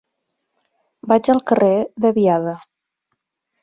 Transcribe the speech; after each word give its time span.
Vaig 1.13 1.31
al 1.35 1.43
carrer 1.53 1.71
de 2.07 2.15
Biada. 2.19 2.59